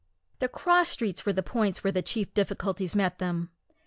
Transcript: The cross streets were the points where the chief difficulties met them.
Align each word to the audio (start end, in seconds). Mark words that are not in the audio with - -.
The 0.39 0.47
cross 0.49 0.89
streets 0.89 1.27
were 1.27 1.33
the 1.33 1.43
points 1.43 1.83
where 1.83 1.91
the 1.93 2.01
chief 2.01 2.33
difficulties 2.33 2.95
met 2.95 3.19
them. 3.19 3.51